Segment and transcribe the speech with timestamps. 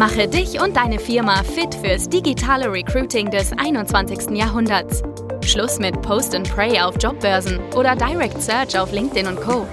[0.00, 4.30] Mache dich und deine Firma fit fürs digitale Recruiting des 21.
[4.34, 5.02] Jahrhunderts.
[5.44, 9.66] Schluss mit Post and Pray auf Jobbörsen oder Direct Search auf LinkedIn und Co.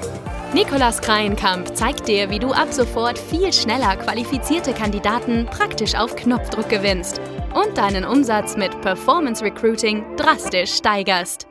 [0.54, 6.68] Nikolas Kreienkamp zeigt dir, wie du ab sofort viel schneller qualifizierte Kandidaten praktisch auf Knopfdruck
[6.68, 7.22] gewinnst
[7.56, 11.48] und deinen Umsatz mit Performance Recruiting drastisch steigerst.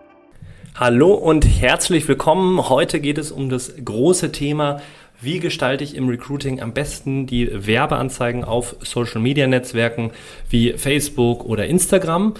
[0.75, 2.69] Hallo und herzlich willkommen.
[2.69, 4.83] Heute geht es um das große Thema
[5.21, 10.11] wie gestalte ich im Recruiting am besten die Werbeanzeigen auf Social Media Netzwerken
[10.51, 12.35] wie Facebook oder Instagram?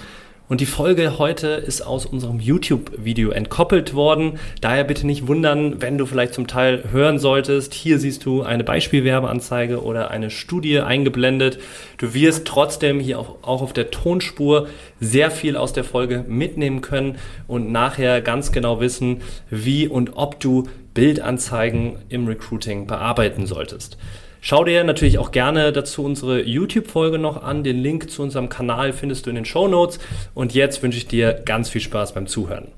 [0.49, 4.39] Und die Folge heute ist aus unserem YouTube-Video entkoppelt worden.
[4.61, 7.73] Daher bitte nicht wundern, wenn du vielleicht zum Teil hören solltest.
[7.73, 11.59] Hier siehst du eine Beispielwerbeanzeige oder eine Studie eingeblendet.
[11.97, 14.67] Du wirst trotzdem hier auch, auch auf der Tonspur
[15.01, 20.39] sehr viel aus der Folge mitnehmen können und nachher ganz genau wissen, wie und ob
[20.39, 20.63] du
[20.97, 23.99] Bildanzeigen im Recruiting bearbeiten solltest.
[24.41, 27.63] Schau dir natürlich auch gerne dazu unsere YouTube-Folge noch an.
[27.63, 29.99] Den Link zu unserem Kanal findest du in den Show Notes.
[30.33, 32.71] Und jetzt wünsche ich dir ganz viel Spaß beim Zuhören.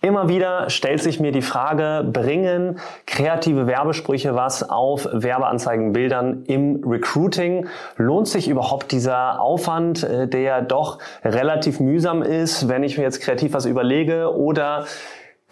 [0.00, 7.68] Immer wieder stellt sich mir die Frage, bringen kreative Werbesprüche was auf Werbeanzeigenbildern im Recruiting?
[7.96, 13.20] Lohnt sich überhaupt dieser Aufwand, äh, der doch relativ mühsam ist, wenn ich mir jetzt
[13.20, 14.34] kreativ was überlege?
[14.34, 14.86] Oder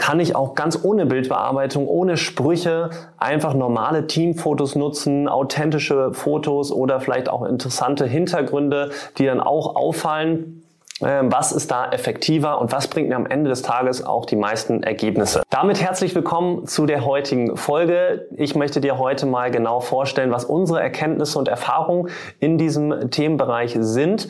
[0.00, 7.00] kann ich auch ganz ohne Bildbearbeitung, ohne Sprüche einfach normale Teamfotos nutzen, authentische Fotos oder
[7.00, 10.62] vielleicht auch interessante Hintergründe, die dann auch auffallen.
[11.02, 14.36] Ähm, was ist da effektiver und was bringt mir am Ende des Tages auch die
[14.36, 15.42] meisten Ergebnisse?
[15.50, 18.26] Damit herzlich willkommen zu der heutigen Folge.
[18.36, 23.76] Ich möchte dir heute mal genau vorstellen, was unsere Erkenntnisse und Erfahrungen in diesem Themenbereich
[23.78, 24.28] sind.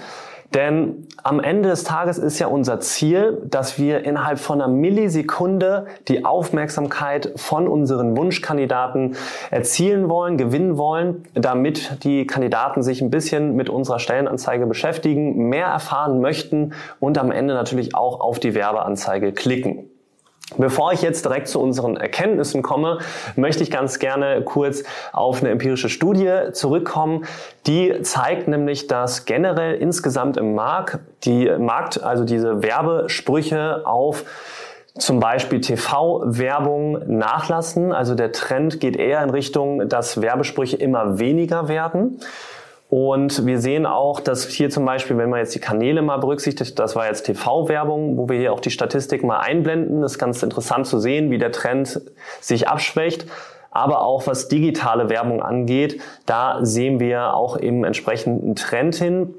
[0.55, 5.87] Denn am Ende des Tages ist ja unser Ziel, dass wir innerhalb von einer Millisekunde
[6.09, 9.17] die Aufmerksamkeit von unseren Wunschkandidaten
[9.51, 15.67] erzielen wollen, gewinnen wollen, damit die Kandidaten sich ein bisschen mit unserer Stellenanzeige beschäftigen, mehr
[15.67, 19.90] erfahren möchten und am Ende natürlich auch auf die Werbeanzeige klicken.
[20.59, 22.99] Bevor ich jetzt direkt zu unseren Erkenntnissen komme,
[23.37, 27.25] möchte ich ganz gerne kurz auf eine empirische Studie zurückkommen.
[27.67, 34.25] Die zeigt nämlich, dass generell insgesamt im Markt die Markt, also diese Werbesprüche auf
[34.99, 37.93] zum Beispiel TV-Werbung nachlassen.
[37.93, 42.21] Also der Trend geht eher in Richtung, dass Werbesprüche immer weniger werden.
[42.91, 46.77] Und wir sehen auch, dass hier zum Beispiel, wenn man jetzt die Kanäle mal berücksichtigt,
[46.77, 50.89] das war jetzt TV-Werbung, wo wir hier auch die Statistik mal einblenden, ist ganz interessant
[50.89, 52.01] zu sehen, wie der Trend
[52.41, 53.27] sich abschwächt.
[53.71, 59.35] Aber auch was digitale Werbung angeht, da sehen wir auch eben entsprechenden Trend hin.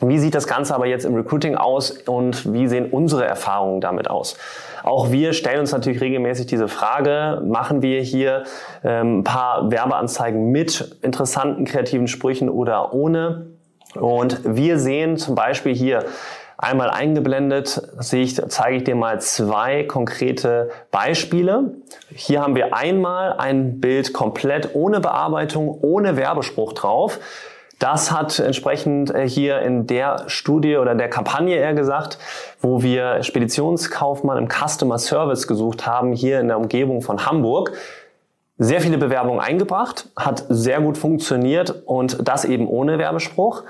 [0.00, 4.10] Wie sieht das Ganze aber jetzt im Recruiting aus und wie sehen unsere Erfahrungen damit
[4.10, 4.36] aus?
[4.82, 8.44] Auch wir stellen uns natürlich regelmäßig diese Frage, machen wir hier
[8.82, 13.46] ähm, ein paar Werbeanzeigen mit interessanten kreativen Sprüchen oder ohne?
[13.94, 16.04] Und wir sehen zum Beispiel hier
[16.58, 17.80] einmal eingeblendet,
[18.12, 21.74] ich, zeige ich dir mal zwei konkrete Beispiele.
[22.14, 27.18] Hier haben wir einmal ein Bild komplett ohne Bearbeitung, ohne Werbespruch drauf.
[27.78, 32.18] Das hat entsprechend äh, hier in der Studie oder der Kampagne eher gesagt,
[32.60, 37.72] wo wir Speditionskaufmann im Customer Service gesucht haben, hier in der Umgebung von Hamburg.
[38.56, 43.64] Sehr viele Bewerbungen eingebracht, hat sehr gut funktioniert und das eben ohne Werbespruch.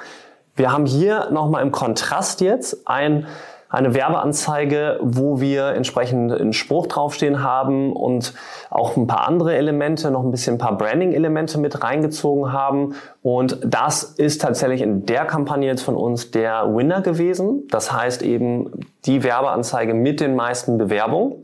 [0.56, 3.26] Wir haben hier nochmal im Kontrast jetzt ein
[3.74, 8.32] eine Werbeanzeige, wo wir entsprechend einen Spruch draufstehen haben und
[8.70, 12.94] auch ein paar andere Elemente, noch ein bisschen ein paar Branding-Elemente mit reingezogen haben.
[13.22, 17.66] Und das ist tatsächlich in der Kampagne jetzt von uns der Winner gewesen.
[17.70, 18.70] Das heißt eben
[19.06, 21.42] die Werbeanzeige mit den meisten Bewerbungen.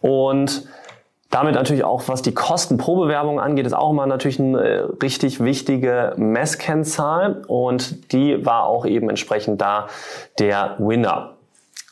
[0.00, 0.66] Und
[1.36, 4.80] damit natürlich auch, was die Kosten pro Bewerbung angeht, ist auch immer natürlich eine äh,
[5.02, 9.88] richtig wichtige Messkennzahl und die war auch eben entsprechend da
[10.38, 11.34] der Winner.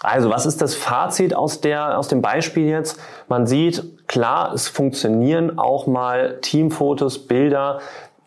[0.00, 2.98] Also, was ist das Fazit aus, der, aus dem Beispiel jetzt?
[3.28, 7.80] Man sieht, klar, es funktionieren auch mal Teamfotos, Bilder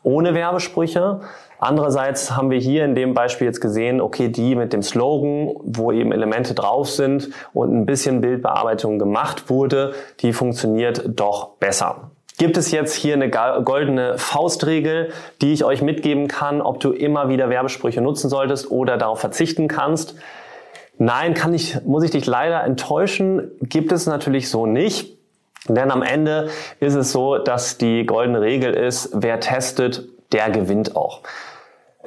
[0.08, 1.20] ohne Werbesprüche.
[1.60, 5.92] Andererseits haben wir hier in dem Beispiel jetzt gesehen, okay, die mit dem Slogan, wo
[5.92, 12.12] eben Elemente drauf sind und ein bisschen Bildbearbeitung gemacht wurde, die funktioniert doch besser.
[12.38, 15.10] Gibt es jetzt hier eine goldene Faustregel,
[15.42, 19.68] die ich euch mitgeben kann, ob du immer wieder Werbesprüche nutzen solltest oder darauf verzichten
[19.68, 20.16] kannst?
[21.00, 25.17] Nein, kann ich, muss ich dich leider enttäuschen, gibt es natürlich so nicht.
[25.68, 26.50] Denn am Ende
[26.80, 31.22] ist es so, dass die goldene Regel ist, wer testet, der gewinnt auch.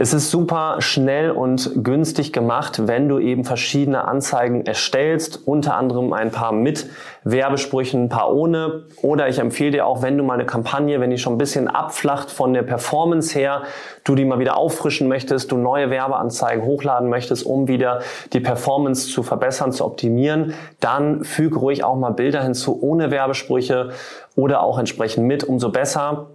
[0.03, 6.15] Es ist super schnell und günstig gemacht, wenn du eben verschiedene Anzeigen erstellst, unter anderem
[6.15, 6.87] ein paar mit
[7.23, 8.85] Werbesprüchen, ein paar ohne.
[9.03, 11.69] Oder ich empfehle dir auch, wenn du mal eine Kampagne, wenn die schon ein bisschen
[11.69, 13.65] abflacht von der Performance her,
[14.05, 18.01] du die mal wieder auffrischen möchtest, du neue Werbeanzeigen hochladen möchtest, um wieder
[18.33, 23.91] die Performance zu verbessern, zu optimieren, dann füge ruhig auch mal Bilder hinzu ohne Werbesprüche
[24.35, 26.29] oder auch entsprechend mit, umso besser.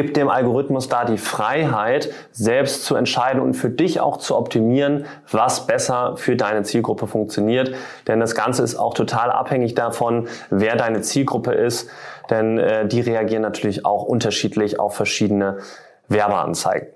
[0.00, 5.04] Gib dem Algorithmus da die Freiheit, selbst zu entscheiden und für dich auch zu optimieren,
[5.30, 7.74] was besser für deine Zielgruppe funktioniert.
[8.08, 11.90] Denn das Ganze ist auch total abhängig davon, wer deine Zielgruppe ist.
[12.30, 15.58] Denn äh, die reagieren natürlich auch unterschiedlich auf verschiedene
[16.08, 16.88] Werbeanzeigen.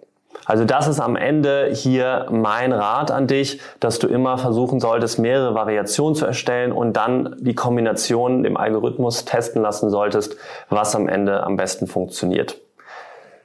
[0.47, 5.19] Also das ist am Ende hier mein Rat an dich, dass du immer versuchen solltest,
[5.19, 10.39] mehrere Variationen zu erstellen und dann die Kombination dem Algorithmus testen lassen solltest,
[10.71, 12.64] was am Ende am besten funktioniert.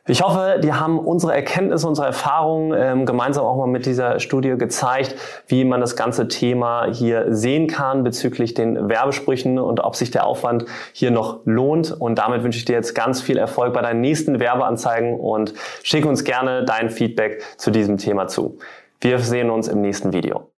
[0.10, 4.56] Ich hoffe, die haben unsere Erkenntnisse, unsere Erfahrungen ähm, gemeinsam auch mal mit dieser Studie
[4.58, 5.16] gezeigt,
[5.46, 10.26] wie man das ganze Thema hier sehen kann bezüglich den Werbesprüchen und ob sich der
[10.26, 11.92] Aufwand hier noch lohnt.
[11.92, 15.54] Und damit wünsche ich dir jetzt ganz viel Erfolg bei deinen nächsten Werbeanzeigen und
[15.84, 18.58] schick uns gerne dein Feedback zu diesem Thema zu.
[19.02, 20.50] Wir sehen uns im nächsten Video.